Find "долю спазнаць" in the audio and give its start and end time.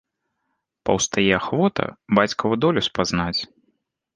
2.67-3.41